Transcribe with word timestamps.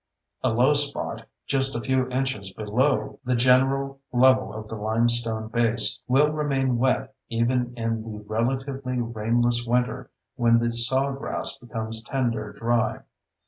A 0.43 0.49
low 0.49 0.73
spot—just 0.73 1.75
a 1.75 1.79
few 1.81 2.07
inches 2.09 2.51
below 2.53 3.19
the 3.23 3.35
general 3.35 3.99
level 4.11 4.51
of 4.51 4.67
the 4.67 4.73
limestone 4.73 5.47
base—will 5.49 6.31
remain 6.31 6.79
wet 6.79 7.13
even 7.29 7.75
in 7.77 8.01
the 8.01 8.23
relatively 8.27 8.99
rainless 8.99 9.63
winter 9.63 10.09
when 10.37 10.57
the 10.57 10.73
sawgrass 10.73 11.55
becomes 11.59 12.01
tinder 12.01 12.51
dry. 12.53 13.01